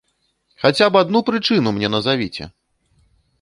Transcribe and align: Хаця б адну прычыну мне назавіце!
Хаця 0.61 0.87
б 0.95 1.03
адну 1.05 1.21
прычыну 1.27 1.75
мне 1.77 1.87
назавіце! 1.97 2.49